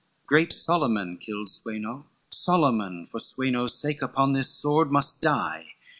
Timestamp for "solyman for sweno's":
2.31-3.75